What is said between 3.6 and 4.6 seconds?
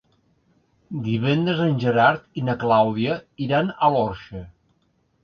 a l'Orxa.